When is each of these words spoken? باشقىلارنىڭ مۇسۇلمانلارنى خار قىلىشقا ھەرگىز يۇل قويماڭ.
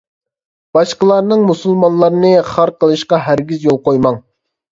باشقىلارنىڭ 0.77 1.43
مۇسۇلمانلارنى 1.49 2.33
خار 2.53 2.73
قىلىشقا 2.81 3.21
ھەرگىز 3.27 3.69
يۇل 3.69 3.79
قويماڭ. 3.91 4.21